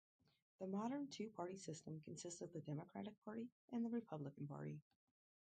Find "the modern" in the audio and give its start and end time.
0.57-1.09